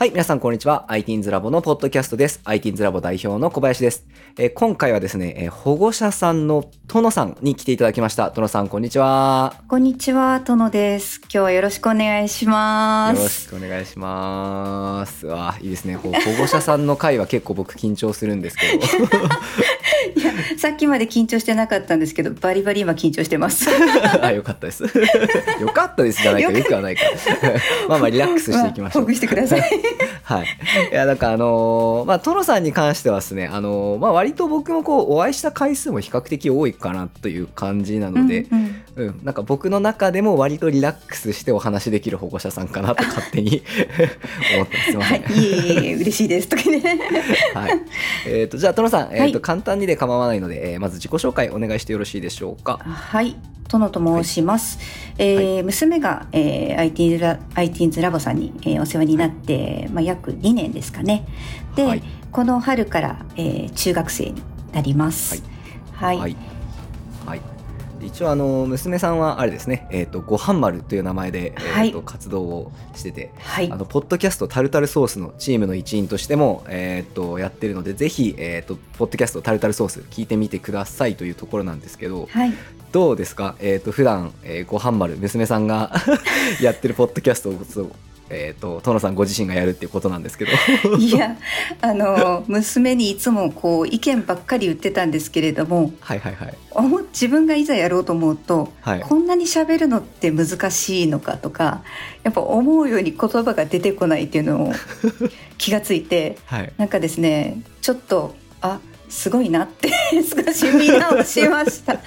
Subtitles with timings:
[0.00, 0.86] はい、皆さんこんにちは。
[0.88, 2.40] ITINS ラボのポッドキャストです。
[2.44, 4.06] ITINS ラボ代表の小林です。
[4.38, 8.30] えー今回はですね、えー保護者さんの殿さんに来ていただきました。
[8.30, 9.54] 殿さん、こんにちは。
[9.68, 11.20] こんにちは、とのです。
[11.22, 13.48] 今日はよろしくお願いしまよろしす。
[13.48, 15.24] くお願いします。
[15.28, 15.94] わあ、いいですね。
[15.94, 18.78] ほ保護者さんの会は結構僕緊張するんですけど。
[20.20, 23.68] いや、さっきまで緊張してなかったんですけど、バリバリ今緊張してます。
[24.20, 24.82] あ、よかったです。
[24.82, 27.02] よかったですじゃないか、よくはないか。
[27.88, 29.02] まあまあリラックスしていきましょう。
[29.02, 29.62] ほぐしてください。
[30.34, 30.46] はい。
[30.92, 43.62] いや、なんかあのーまあ、トロさんに関してはですね、あのーまあ、割と僕もこう、お会いした回数も比較的多いかなという感じなので、うんうんうん、なんか僕の中でも割とリラックスしてお話しできる保護者さんかなと勝手に
[44.54, 44.84] 思ってます。
[44.84, 45.22] すいません。
[45.22, 46.48] はい、いえいえ、嬉しいです。
[46.48, 46.80] とかね。
[47.54, 47.80] はい。
[48.26, 52.78] えっ、と、じゃあ、トロさん、えっ、と、はい簡単にで構わないので、えーまず自己紹介お願いしてよろしいでしょうか？
[52.84, 53.36] はい、
[53.70, 54.78] とのと申します。
[55.16, 61.24] えー娘が、えー、IT ラ ITINS ラボさんに、えーお世話になって、まあ約2年ですかね。
[61.76, 65.42] で、はいこの春から、えー中学生になります。
[65.92, 66.18] はい。
[66.18, 66.36] はい。
[67.24, 67.40] はい。
[68.02, 82.52] 一応あの娘さんはあれですね、えっ、とごはん丸という名前で、えーはいと活動をしてて、はいあのポッドキャストタルタルソースのチームの一員としても、えー、とやってるのでぜひ、えー、とポッドキャストタルタルソース聞いてみてくださいというところなんですけどはい。
[82.92, 85.92] どうですか、えー、と普段、えーごはん丸娘さんが
[86.60, 87.90] やってるポッドキャストを
[88.30, 90.52] えー、と殿さんご自身がやるっていうことなんですけど。
[90.96, 91.36] いや
[91.82, 96.54] あの娘にいつもこう意見ばっかり言ってたんですけれどもはいはいはい。
[97.12, 99.00] 自分がいざやろうと思うと、はい。
[99.00, 101.82] こんなに喋るのって難しいのかとか
[102.22, 104.72] やっぱ思うように言葉が出てこないっていうのを
[105.58, 106.72] 気がついて はい。
[106.78, 108.78] なんかですねちょっとあ
[109.10, 109.90] すごいなって
[110.22, 112.00] 少し見直しました。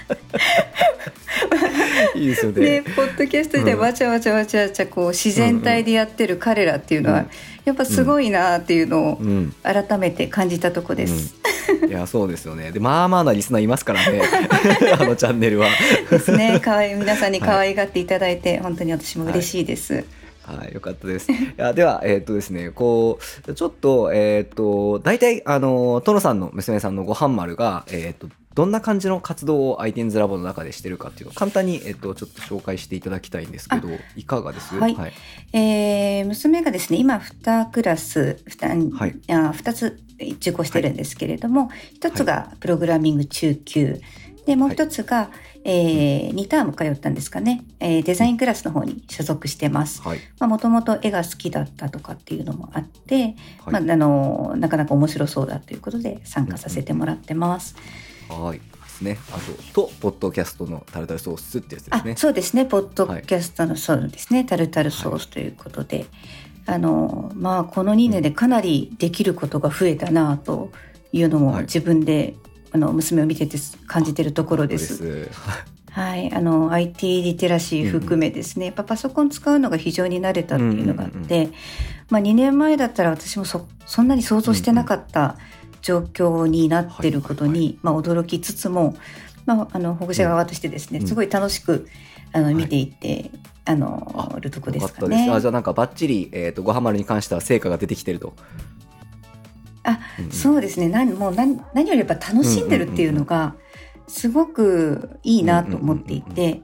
[2.15, 7.29] いいですよねでポッドキャストでうんわちゃわちゃわちゃわちゃこう自然体でやってる彼らっていうのは、うん
[7.65, 11.35] やっぱすごいなっていうのをうん改めて感じたとこです。
[11.87, 14.21] いやそうですよねでまあまあなリスナーいますからね
[14.99, 15.69] あのチャンネルは。
[16.09, 16.59] ですね。
[16.61, 19.93] 可愛い皆さんに可愛がっていただいて、本当に私も嬉しいです。
[19.93, 20.05] はい、
[20.73, 21.31] よかったです。
[21.31, 34.75] いやでは、えーっとですね、こう、ちょっと、えーっと、大体、あの、トノさんの娘さんのごはん丸が、えーっと、どんな感じの活動を ITINS ラボの中でしてるかっていうのを簡単に、えーっと、ちょっと紹介していただきたいんですけど、いかがです？
[34.77, 35.13] はいはい。
[35.53, 39.99] えー娘がですね、今2クラス 2,、はいあ2つ
[40.37, 43.99] 受講してるんですけれども、一1つがプログラミング中級、
[44.45, 45.29] でもう1つが、
[45.63, 50.01] え2ターム通ったんですかね、えーデザインクラスの方に所属してます。
[50.01, 50.19] はい。
[50.41, 53.15] もともと絵が好きだったとかっていうのもあって、
[53.65, 57.75] はいまあ、あのなかなか面白そうだということで参加させてもらってます。
[58.29, 58.59] はい。
[58.59, 59.17] ですね。
[59.31, 59.37] あ
[59.73, 62.15] と、と、ポッドキャストのタルタルソースってやつですあね。
[62.15, 66.05] そうですねポッドキャストの、そうですねタルタルソースということで、
[66.65, 70.71] あのまあこの2年でかなりできることが増えたなと
[71.11, 72.35] いうのもはい自分で、
[72.73, 73.57] あの娘を見てて
[73.87, 75.29] 感じてるところです。
[75.91, 81.53] はい、あの IT リテラシー含めですね、やっぱパソコン使うのが非常に慣れたっていうのがあって、うんうん
[82.09, 85.37] まあ、2年前だったら私もそそんなに想像してなかった
[85.81, 88.95] 状況になってることに、はいはいまあ、驚きつつも、
[89.45, 91.07] まあ、あの保護者側としてですね、うん。
[91.07, 91.87] すごい楽しく
[92.31, 93.29] あのい見ていって、
[93.65, 94.87] あのあるとこです。
[94.87, 95.29] すかね。
[95.29, 98.33] あ、じゃあなんかバッチリ、えーっと、ごはん丸に関しては成果が出てきてると。
[99.83, 100.31] あうんうん。
[100.31, 100.89] そうですね。
[100.89, 103.55] 何もう何何よりやっぱ楽しんでるっていうのが
[104.07, 106.61] すごくいいなと思っていて、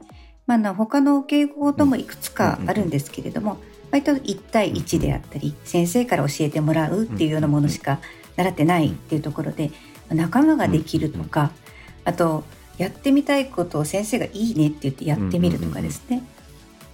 [0.48, 3.58] まあな、他の敬語ともいくつかあるんですけれども、
[3.92, 8.00] 割と1対1であったり、先生から教えてもらうっていうようなものしか
[8.36, 9.72] 習ってないっていうところで、
[10.10, 11.52] 仲間ができるとか、
[12.04, 12.44] あと
[12.78, 16.24] やってみたいことを先生がいいねって言ってやってみるとかですね。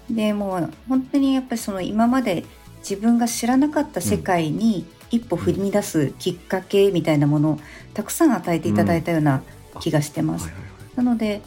[0.10, 2.44] でもう本当にやっぱりその今まで
[2.80, 7.60] 自分が知らなかった世界に一歩踏み出すきっかけみたいなものを
[7.94, 9.44] たくさん与えていただいたような
[9.80, 10.52] 気がしてます。
[10.96, 11.42] なので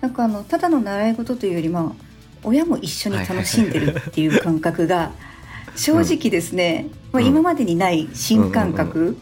[0.00, 2.04] なんかあのただの習い事というよりまあ
[2.42, 5.12] 親も一緒に楽しんでるっていう感覚が
[5.76, 7.28] 正直ですね、まあ、うん。
[7.28, 9.16] 今までにない新感覚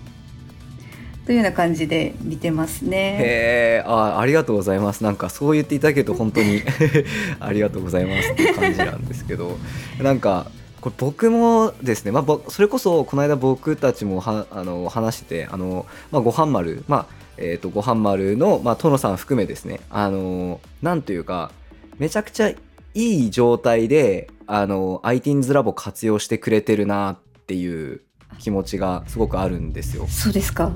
[1.25, 2.97] というような感じで見てますね。
[2.97, 5.05] へえあありがとうございます。
[5.05, 6.63] なんかそう言っていただけると本当に
[7.39, 9.59] ありがとうございますって感じなんですけど。
[10.03, 10.51] なんか
[10.83, 21.53] これ僕もですね、まあ、ぼそれこそこの間僕たちもはあの話しててあの、まあ、ごはん丸、まあえー、とごはん丸の、まあ、殿さん含めですねあのなんというか
[21.99, 22.57] めちゃくちゃい
[22.95, 28.03] い状態であの ITINS ラボ活用してくれてるなっていう
[28.39, 30.07] 気持ちがすごくあるんですよ。
[30.09, 30.73] そうですか？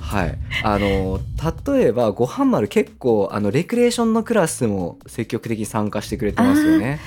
[0.00, 1.20] はい、あの
[1.74, 7.00] 例えばごはん丸結構あのレクリエーションのクラスも積極的に参加してくれてますよね。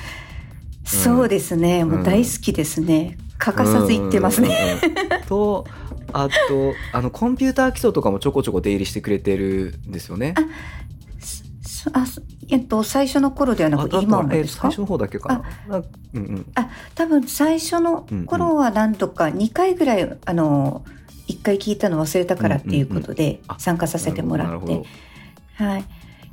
[0.83, 1.85] そうですね。
[1.85, 3.17] もう大好きですね。
[3.37, 4.79] 欠かさず行ってますね。
[5.27, 5.65] と
[6.13, 10.35] あとあのコンピューター基礎とかもちょこちょこ出入りしてくれてるんですよね。
[11.61, 14.67] そあそえっと最初の頃ではなくああ今もですか？
[14.67, 15.79] え最初の方だけかな。
[15.79, 15.83] な
[16.13, 16.51] うんうん。
[16.55, 20.83] あ多分最初の頃は何とか2回ぐらいあの
[21.27, 24.83] 1回聞いたの忘れたからっていうことであ参加させてもらって
[25.55, 25.85] はい、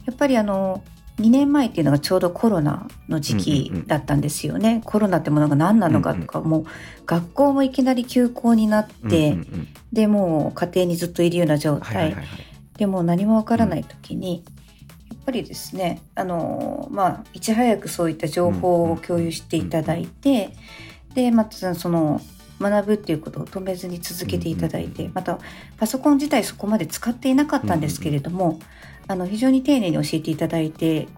[0.06, 0.82] やっぱりあの
[1.18, 6.64] 2年前っていうのがちょうどコロナの時期だったんですよね、コロナってものが何なのかとか、もう
[7.06, 9.68] 学校もいきなり休校になって、うんうんうん。
[9.92, 12.46] でもう家庭にずっといるような状態、はいはいはいはい。
[12.78, 14.44] でもう何もわからない時に、
[15.10, 20.50] やっぱりですねあのまあいち早くそういった情報を共有していただいて、
[21.14, 22.20] でまたその
[22.60, 25.38] 学ぶっていうことを止めずに続けていただいて、うんうんまた
[25.78, 28.60] パソコン自体そこまで使っていなかったんですけれども、
[29.08, 31.08] あの非常に丁寧に教えていただいて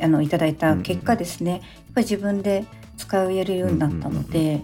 [0.00, 1.60] あのいただいた結果ですね、やっ
[1.94, 2.64] ぱり自分で
[2.96, 4.62] 使えるようになったので、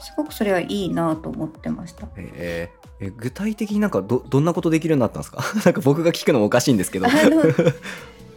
[0.00, 2.08] すごくそれはいいなと思ってました。
[2.16, 5.44] えーえ具体的になんかどどんなことできるようになったんですか？
[5.66, 7.06] なんか僕が聞くのもおかしいんですけど。
[7.06, 7.42] あの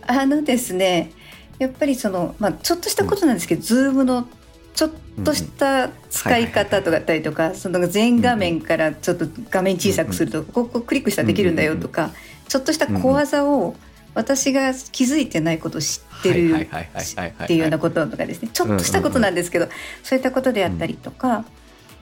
[0.05, 1.11] あのですね
[1.59, 4.27] やっぱりその、まあ、ちょっとしたことなんですけど、ズームの
[4.73, 4.91] ちょっ
[5.23, 12.11] とした使い方とかだったりとか、その全画面からちょっと画面小さくすると、ここクリックしたらできるんだよとか、
[12.49, 13.75] ちょっとした小技を
[14.15, 18.49] 私が気づいてないことを知ってるっていうようなこととかですね。
[18.51, 19.69] ちょっとしたことなんですけど、
[20.03, 21.45] そういったことであったりとか、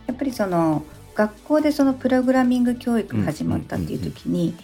[0.08, 0.84] やっぱりその
[1.14, 4.56] 学校でそのプログラミング教育が始まったっていう時に、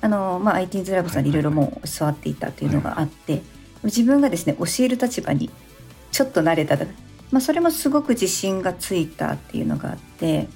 [0.00, 3.42] あのまあ IT ズラブさんでいろいろもう教わっていたというのがあって、
[3.84, 5.50] 自分がですね教える立場に
[6.12, 6.76] ちょっと慣れた、
[7.30, 10.48] まあ、それもすごく自信がついたっていうのがあって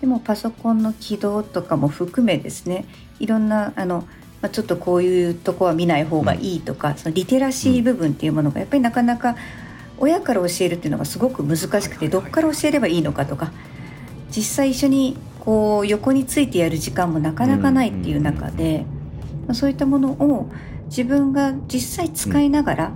[0.00, 2.84] でもパソコンの起動とかも含めですね
[3.22, 4.04] いろんなあの、
[4.42, 9.36] まあ、ちょっとこういうとこは見ない方がいいとか、そのリテラシー部分っていうものがやっぱりなかなか
[9.98, 13.52] 親から教えるっていうのがすごく難しくてどっから教えればいいのかとか
[14.34, 18.84] 実際一緒にこう横についてやる時間もなかなかないっていう中で、
[19.46, 20.50] まあ、そういったものを
[20.86, 22.92] 自分が実際使いながら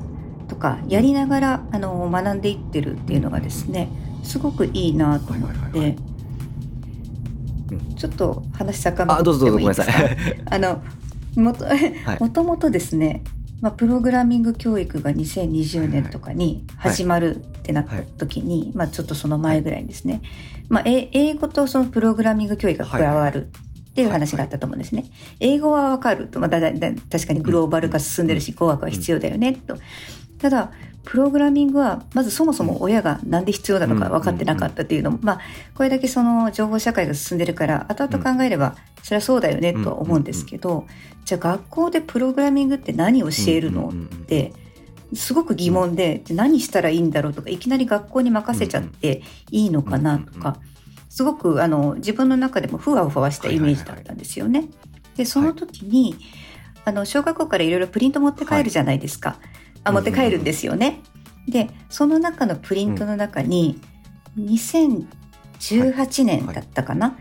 [0.48, 3.88] とかやりながらあの学んでいってるっていうのがですね
[4.24, 5.96] すごくいいなと思って
[7.96, 10.16] ちょっと話遡あどうぞどうぞごめんなさい。
[10.50, 10.82] あの
[11.36, 11.92] もと はい。
[12.20, 13.22] もともとですね、
[13.60, 20.22] まあ、プログラミング教育が2020年とかに始まるってなった時に、まあ、ちょっとその前ぐらいにですね、
[20.68, 23.48] まあ、え英語とそのプログラミング教育が加わる
[23.90, 25.04] っていう話があったと思うんですね。
[25.40, 29.76] 英語はわかると、まあ、だだだ確かにグローバル化進んでるし、語学は必要だよねと。
[30.38, 30.70] ただ
[31.06, 35.40] プログラミングはまずそもそも親がなんで必要なのか分かってなかったっていうのも、まあ
[35.74, 40.86] これだけその情報社会が進んでるから後々考えればそれはそうだよねとは思うんですけど、
[41.24, 43.88] じゃあ学校でプログラミングって何を教えるの？
[43.88, 43.92] っ
[44.26, 44.52] て
[45.14, 49.22] すごく疑問でで何したらいいんだろうとかいきなり学校に任せちゃって
[49.52, 50.58] いいのかなとか
[51.08, 54.64] すごくあの自分の中でもふわふわしたイメージだったんですよね。
[55.16, 56.16] でその時に、
[56.84, 59.38] あの小学校からいろいろプリント持って帰るじゃないですか。
[59.86, 61.00] あ持って帰るんですよね。
[61.48, 63.80] でその中のプリントの中に、
[64.38, 67.16] 2018年だったかな、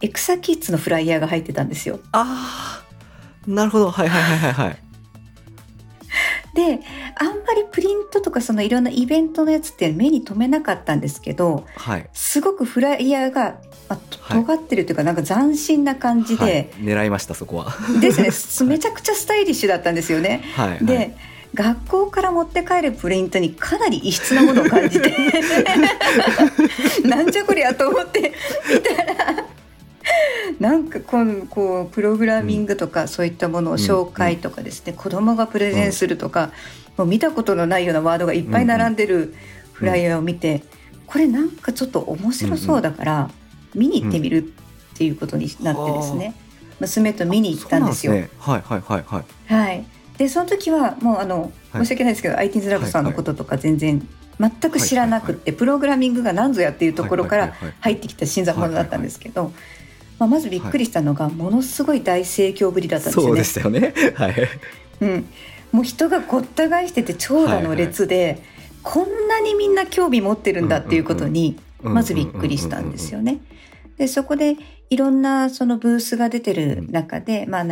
[0.00, 2.00] エクサキッズのフライヤーが入ってたんですよ。
[2.12, 4.78] ああなるほどはいはいはいはいはい。
[6.54, 6.80] で
[7.14, 12.10] あんまりプリントとかそのいろんなイベントのやつって目に留めなかったんですけどはい。
[12.12, 13.98] すごくフライヤーが、まあ、
[14.34, 17.72] 尖ってるというか、なんか斬新な感じはいで、狙いましたそこは。
[18.00, 20.42] ですねすめちゃくちゃスタイリッシュだったんですよね。
[20.56, 20.86] はいはい。
[20.86, 21.16] で、
[21.54, 25.14] 学校から持って帰るプリントにかなり異質なものを感じて
[27.04, 28.32] なんじゃこりゃと思って
[28.68, 29.44] 見たら
[30.58, 36.50] なんかこのこうプログラミングとかそういったものを紹介とかですね、子供がプレゼンするとか、
[36.96, 39.34] もう見たことのないようなワードがいっぱい並んでる
[39.72, 40.64] フライヤーを見て、
[41.06, 43.30] これなんかちょっと面白そうだから
[43.74, 46.34] 見に行ってみるっていうことになってですね、
[46.80, 48.12] 娘と見に行ったんですよ。
[48.12, 49.24] はいはいはいはい。
[49.46, 49.86] はい、
[50.18, 51.84] でその時はもうあの、はい。
[51.84, 54.06] 申し訳ないですけど IT ズラブさんのこととか全然
[54.40, 59.52] 全く知らなくって、プログラミングが何ぞやっていうところから入ってきた新参者だったんですけど、
[60.18, 63.28] まあ、まずびっくりしたのが、ものすごい大盛況ぶりだったんですよね。
[63.28, 63.44] そうで。
[63.44, 63.94] したよね。
[64.14, 64.48] はい。
[65.00, 65.26] うん、
[65.72, 68.42] もう人がごった返してて長蛇の列で、
[68.82, 73.40] こんなにみんな興味持ってるんだっていうことにまずびっくりしたんですよね。
[73.98, 74.56] でそこで
[74.90, 77.66] いろんなそのブースが出てる中で、まあ、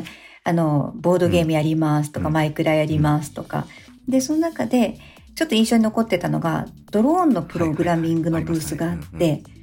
[0.47, 2.35] あのボードゲームやりますとか、うん。
[2.35, 3.67] マイクラやりますとか。
[4.09, 4.99] でその中で
[5.35, 9.57] ちょっと印象に残ってたのがドローンのプログラミングのブースがあっはいはいはいて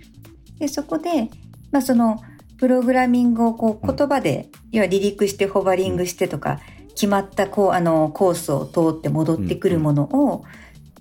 [0.59, 1.29] でそこで、
[1.71, 2.21] まあ、その
[2.57, 6.61] プログラミングをこう言葉で、要は離陸してホバリングしてとか、
[6.95, 10.45] 決まったこうあのコースを通って戻ってくるものを、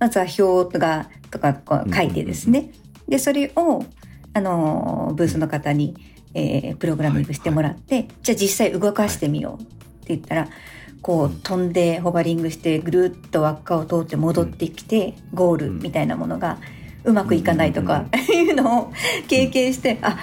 [0.01, 2.73] まあ、座標がとかこう書いてですね、
[3.09, 3.85] でそれを
[4.33, 5.95] あのブースの方に、
[6.35, 9.75] えープログラミングしてもらって、じゃあ実際動かしてみようって
[10.09, 10.49] 言ったら
[11.01, 11.41] こううん。
[11.41, 16.59] 飛んでホバリングしてぐるっと輪っかを通って戻ってきて、ゴールみたいなものが
[17.05, 18.93] うまくいかないとか、いうのを
[19.29, 20.19] 経験して、あ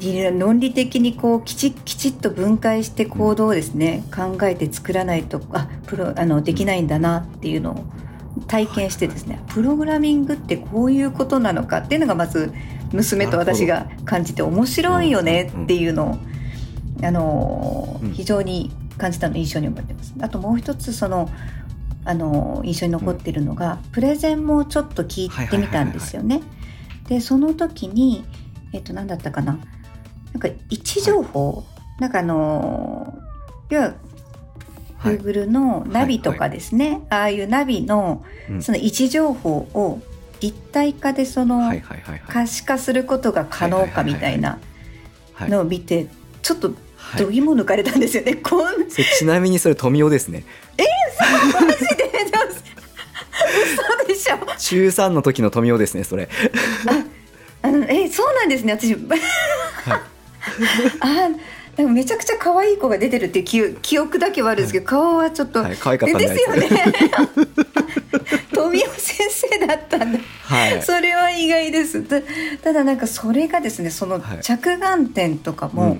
[0.00, 7.84] いや論理的にこうきちきちっと分解して行動をですね、考えて作らないとあプロあのできないんだなっていうのを
[8.52, 12.52] 体験してですね、プログラミングってこういうことなのかっていうのがまず
[12.92, 16.18] 娘と私が感じて面白いよねっていうのを、
[17.02, 18.12] あのうん。
[18.12, 20.12] 非常に感じたのを印象に覚えてます。
[20.20, 21.30] あともう一つその
[22.04, 26.42] あの印象に残ってるのが、プレゼンもちょっと聞いてみたんですよね。
[27.08, 28.22] でその時に
[28.74, 29.58] えっと何だったかな。
[30.34, 31.64] なんか位置情報、
[31.98, 33.18] なんかあの
[33.70, 33.94] 要ははい
[35.02, 38.62] Google のナビとかですね、ああいうナビのうん。
[38.62, 40.00] その位置情報を
[40.40, 42.22] 立体化でそのはいはいはいはい。
[42.28, 44.58] 可視化することが可能かみたいな
[45.34, 46.06] はいのを見て
[46.42, 47.22] ちょっとはい。
[47.22, 48.36] どぎも抜かれたんですよね。
[48.42, 50.44] こんちなみにそれ富雄ですね。
[50.78, 52.12] マジで？
[53.42, 54.38] 嘘でしょ。
[54.58, 56.28] 中3の時の富雄ですねそれ。
[57.62, 58.72] あのえそうなんですね。
[58.72, 58.94] 私、
[61.00, 61.28] あ
[61.76, 65.76] でもめちゃくちゃ可愛い子が出てるっていう記記憶だけはあるんですけど、顔はちょっと、はい。
[65.76, 66.68] 可愛かっえたんでですよね。
[68.52, 70.18] 富雄先生だったんだ。
[70.42, 70.82] はい。
[70.82, 72.02] それは意外です。
[72.02, 72.16] た
[72.62, 74.40] ただなんかそれがですねそのはい。
[74.42, 75.98] 着眼点とかうんも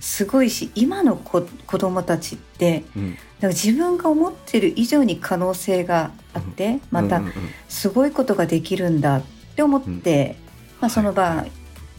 [0.00, 3.16] すごいし、今の子子供たちってうん。
[3.42, 7.34] 自分が思ってる以上に可能性があってまたうんうんうん。
[7.68, 9.22] すごいことができるんだっ
[9.54, 10.36] て思って、
[10.80, 11.46] まあ、その場、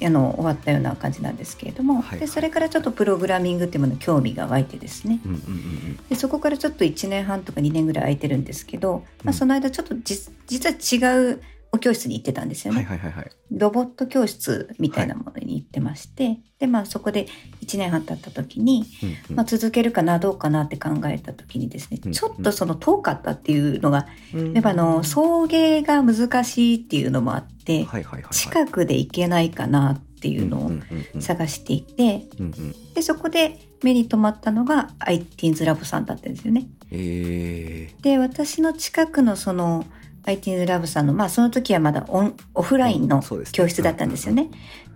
[0.05, 2.19] あの終わったような感じなんですけれども、はいはい。
[2.19, 5.19] でそれからちょっとプログラミングっていうものに興味が湧いてですね。
[5.25, 9.33] うんうんうんでそこからちょっと1年半とか2年ぐらい空いてるんですけど、まあ、うん。
[9.33, 11.41] その間ちょっとじ実は違う
[11.75, 13.31] お教室に行ってたんですうんよね、はいはいはいはい。
[13.51, 17.27] ロボット教室みたいなものに行ってまして、でまあそこで
[17.61, 19.35] 1年半経った時に、うんうん。
[19.35, 28.33] まあ、続けるかなどうかなって考えた時にですね、うんちょっとその遠かったっていうのがうんやっぱあの送迎が難しいっていうのもあって、はいはいはいはい。
[28.33, 30.83] 近くで行けないかなっていうのをんん
[31.15, 32.93] うん探していて、うんうん。
[32.93, 36.67] でそこで目に留まったのが IT's ラボさんだったんですよね。
[36.91, 39.85] えで私の近くのその
[40.25, 44.49] IT's ラボさんのまあその時はまだオンオフラインの教室だったんですよね。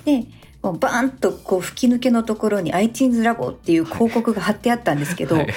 [0.06, 0.26] で
[0.62, 5.48] もうバーンとこう吹き抜けのところに IT's ラボっていう広告が貼ってあったんですけど、はい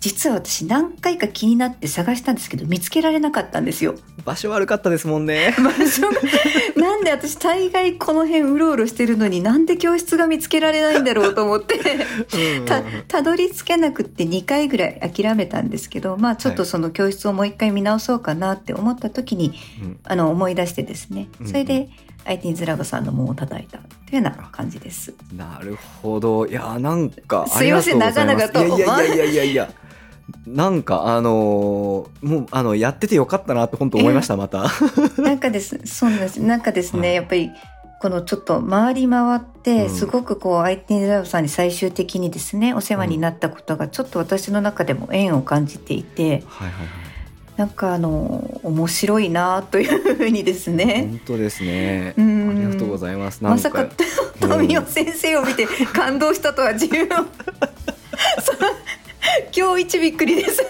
[0.00, 3.96] 実は私何回か気になって探したんですけど見つけられなかったんですよ。
[4.24, 5.54] 場所悪かったですもんね。
[5.62, 6.20] 場所が
[6.80, 11.78] なんで私大概この辺うろうろしてるのになんで教室が見つけられないんだろうと思って
[12.64, 19.52] たたどり着けなくって2回ぐらい諦めたんですけどまあちょっとその教室をもう一回見直そうかなって思った時に
[19.82, 20.00] うん。
[20.04, 21.90] あの思い出してですねうんそれで
[22.24, 25.14] IT's ラボさんの門を叩いたというような感じです。
[25.34, 26.46] なるほど。
[26.46, 29.02] いやなんかすいませんありがとうございます。
[29.02, 29.08] 長々と。
[29.08, 29.70] いやいやいやいやいや
[30.46, 34.64] なんかあのーもうあのやっててよかったなって本当思いましたまた。
[35.18, 36.36] なんかですそうなんです。
[36.38, 37.14] なんかですね、はい。
[37.16, 37.50] やっぱり
[38.00, 39.90] このちょっと回り回ってうん。
[39.94, 46.46] すごくこう IT ラボさんに最終的にですねお世話になったことがちょっと私の中でも縁を感じていてはいはいはい。
[47.56, 51.06] なんかあの面白いなというふうにですね。
[51.10, 52.14] 本当ですね。
[52.16, 52.58] あうん。
[52.68, 53.44] りがとうございます。
[53.44, 53.84] まさか
[54.40, 58.56] 富代先生を見て感動したとは自分をそう
[59.56, 60.62] 今日一びっくりです。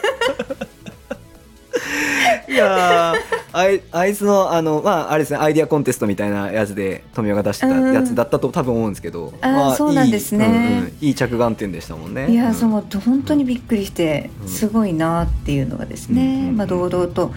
[2.48, 3.16] いやー
[3.52, 10.44] あいあいつのあのまああれですねアイディアコンテストみたいなやつで富岡が出してたやつだったと多分思うんですけど、あーまそうなんですね。
[10.44, 12.30] いい,、うんうんいい着眼点でしたもんね。
[12.30, 12.54] いや、うん。
[12.54, 14.48] そう本当にびっくりしてうん。
[14.48, 16.56] すごいなっていうのがですね、うんうんうん。
[16.58, 17.32] まあ、堂々と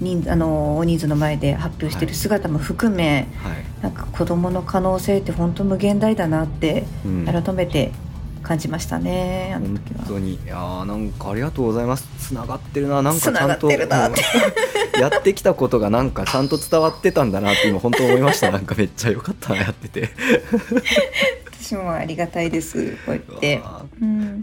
[0.00, 7.92] 人あの大人数の前で発表してる姿も含め、はいなんか子どもの可能性って本当無限大だなってうん改めて
[8.46, 10.04] 感じましたね、あの本時は。
[10.06, 10.34] 当に。
[10.34, 12.06] いやーなんかありがとうございます。
[12.20, 13.02] つながってるな。
[13.02, 13.68] なんかちゃんと
[15.00, 18.52] やってきたことがなんかちゃんと伝わってたんだなって今本当思いました。
[18.52, 20.10] なんかめっちゃ良かったなやってて。
[21.60, 23.60] 私もありがたいですこうやって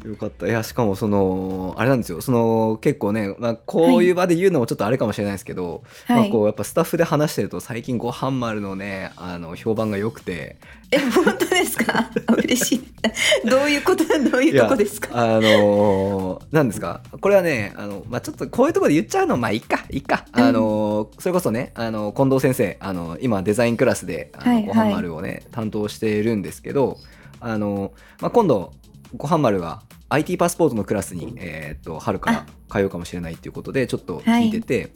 [0.05, 0.47] よかった。
[0.47, 2.19] いやしかもそのあれなんですよ。
[2.21, 10.57] その結構ね、まあ、こういう場で言うのもちょっとあれかもしれないですけど、まあ、はいこうやっぱスタッフで話してると最近ごはん丸のねあの評判が良くて。
[10.91, 12.11] え本当ですか？
[12.27, 13.49] あ 嬉しい。
[13.49, 14.03] どういうこと？
[14.29, 15.09] どういうとこですか？
[15.13, 17.01] あのーなんですか？
[17.19, 19.85] これはねあの、まあ、ちょっとこういうところで言っちゃうのまあいいか。
[19.89, 24.65] いいか、あのーそれこそねあの近藤先生あの今デザインクラスであの、はいはい。
[24.67, 26.97] ごはん丸をね担当しているんですけど
[27.39, 28.73] あの、まあ、今度
[29.17, 29.81] ごはん丸が
[30.13, 34.93] IT パスポートのクラスに、えー、と春から通うかもしれないっていうことでちょっと聞いてて、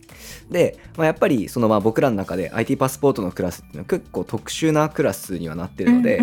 [0.49, 6.21] で、まあ、やっぱりそのまあ僕らの中で IT パスポートのクラスっていうのは結構特殊なクラスにはなってるので、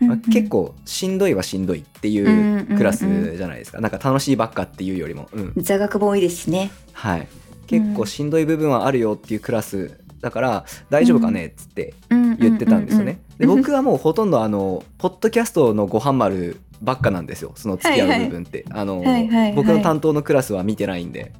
[0.00, 6.70] まあ、結構しんどいはしんどいっていうクラスじゃないですか、なんか楽しいばっかっていうよりも、うん、座学も多いですしね。
[6.92, 7.28] はい。
[7.66, 13.20] 結構しんどい部分はあるよっていうクラスだから大丈夫かねっつって言ってたんですよね。
[13.38, 18.64] で僕はもうほとんどあのポッドキャストのごはん丸ばっかなんですよその付き合う部分って。
[18.70, 19.02] あの、
[19.54, 21.32] 僕の担当のクラスは見てないんで。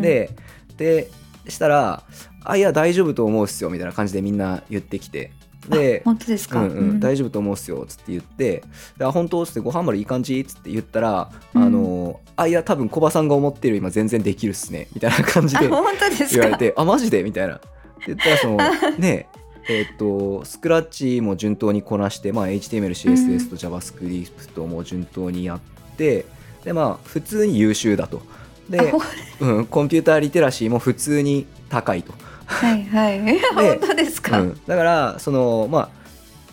[0.00, 0.30] で
[0.76, 1.08] で
[1.48, 2.02] したら
[2.44, 5.32] 「あいや大丈夫と思うっすよ」みたいな感じでみんな言ってきて。
[5.68, 8.64] で本当ですか、うんうん、大丈夫と思うっすよっつって言って
[9.00, 17.60] 「あ本当?」っつって「ご飯丸いい感じ?」っつって言ったら「うん、あのあいや多分コバさんが思ってる今全然できるっすね」みたいな感じで言われて「あマジで?」みたいな。
[18.06, 18.58] 言ったらその
[18.98, 19.28] ね
[19.68, 25.60] えっとスクラッチも順当にこなして、まあ、HTML、CSS と JavaScript も順当にやっ
[25.96, 26.26] て、
[26.64, 28.22] でまあ普通に優秀だと。
[28.68, 28.92] で、
[29.40, 32.12] うん、コンピューターリテラシーも普通に高いと。
[32.46, 33.20] はいはい。
[33.54, 35.88] 本当ですか、うん、だからそのまあ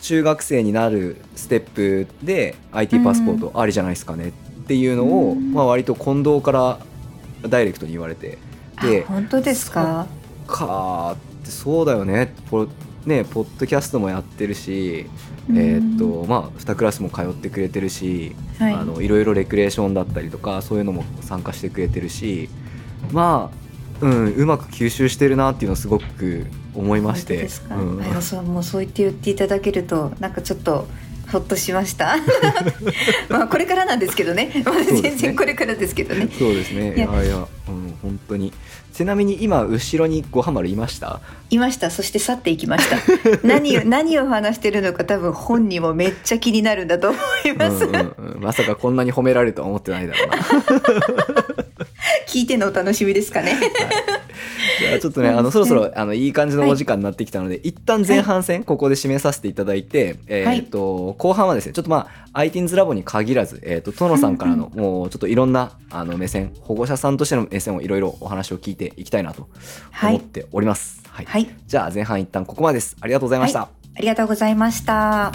[0.02, 4.30] 中学生になるステップで IT パスポートありじゃないですかね。
[4.30, 4.32] っ
[4.70, 6.80] ていうのを、うん、まあ、割と近藤から
[7.48, 8.38] ダイレクトに言われて。
[8.82, 10.08] で本当ですか？
[10.48, 12.34] かってそうだよね。
[12.50, 12.68] ポ
[13.06, 15.06] ねポッドキャストもやってるし、
[15.50, 22.50] えー、っとまあ2クラスも通ってくれてるし、はい、あのいろいろレクレーションだったりとかそういうのも参加してくれてるし
[23.12, 23.52] ま
[24.02, 27.44] あ、うん、うまく吸収してるなっていうのをすごく思いまして。
[27.72, 30.88] うん、そうもうそう言って言っていただけるとなんかちょっと
[31.32, 32.18] ほっとしました。
[33.30, 36.28] まあこれからなんですけどね、まあ、全然これからですけどね。
[36.38, 36.96] そうですね。
[36.96, 37.24] いや。
[37.24, 38.54] いや、うん、本当に。
[38.94, 41.22] ちなみに今後ろにごはまるいました？
[41.50, 41.90] いました。
[41.92, 42.98] そして去っていきました。
[43.48, 48.38] 何を何を話してるのか多分本人もめっちゃ気になるんだと思います、うん。
[48.40, 50.36] まさかこんなに褒められるとは思ってないだろうな。
[52.28, 54.29] 聞いてのお楽しみですかね、はい
[55.00, 69.48] ちょっとね、あの、そろそろ、あの、いい感じのお時間になってきたので、はい、一旦前半戦、ここで締めさせていただいて、はい、えっ、と、後半はですね、ちょっとまあ、ITINS ラボに限らず、えっ、ー、と、トノさんからの、もう、ちょっといろんな、あの、目線、保護者さんとしての目線をいろいろお話を聞いていきたいなと
[70.02, 71.02] 思っております。
[71.08, 71.26] はい。
[71.26, 72.96] はい、じゃあ、前半一旦ここまでです。
[73.02, 73.62] ありがとうございました。
[73.62, 75.32] ありがとうございました。